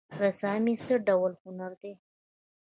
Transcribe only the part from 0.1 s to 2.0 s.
رسامي څه ډول هنر دی؟